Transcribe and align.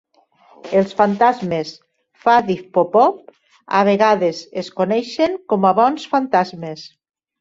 Els 0.77 0.95
fantasmes 1.01 1.73
Faddeev-Popov 2.23 3.21
a 3.81 3.83
vegades 3.91 4.41
es 4.63 4.73
coneixen 4.81 5.37
com 5.55 5.69
a 5.71 5.75
"bons 5.83 6.09
fantasmes". 6.15 6.89